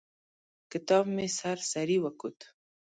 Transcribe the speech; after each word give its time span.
کتاب 0.71 1.05
مې 1.15 1.27
سر 1.37 1.57
سري 1.71 1.97
وکوت. 2.03 2.37